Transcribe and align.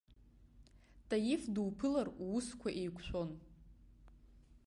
Таиф 1.09 1.43
дуԥылар 1.53 2.07
уусәа 2.25 2.69
еиқәшәон. 2.81 3.31